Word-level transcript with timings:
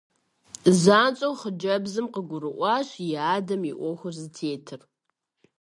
ЗанщӀэу 0.83 1.35
хъыджэбзым 1.39 2.07
къыгурыӀуащ 2.13 2.89
и 3.07 3.07
адэм 3.35 3.61
и 3.71 3.73
Ӏуэхур 3.77 4.13
зытетыр. 4.21 4.81